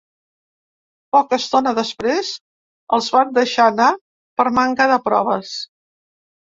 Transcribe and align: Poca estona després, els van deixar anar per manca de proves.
Poca 1.15 1.37
estona 1.41 1.73
després, 1.81 2.33
els 2.99 3.13
van 3.19 3.37
deixar 3.39 3.71
anar 3.75 3.93
per 4.41 4.51
manca 4.61 4.91
de 4.95 5.03
proves. 5.11 5.59